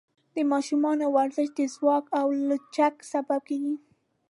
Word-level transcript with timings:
د 0.35 0.37
ماشومانو 0.51 1.05
ورزش 1.17 1.47
د 1.59 1.61
ځواک 1.75 2.05
او 2.19 2.25
لچک 2.49 2.93
سبب 3.11 3.41
دی. 3.59 3.63